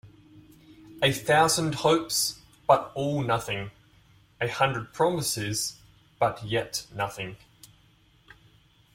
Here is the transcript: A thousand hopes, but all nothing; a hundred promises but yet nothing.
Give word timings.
A 1.03 1.11
thousand 1.13 1.75
hopes, 1.75 2.41
but 2.65 2.91
all 2.95 3.21
nothing; 3.23 3.69
a 4.41 4.47
hundred 4.49 4.93
promises 4.93 5.79
but 6.17 6.43
yet 6.43 6.87
nothing. 6.95 7.37